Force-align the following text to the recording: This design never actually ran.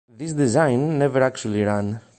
This 0.09 0.33
design 0.33 0.97
never 0.97 1.21
actually 1.21 1.61
ran. 1.63 2.01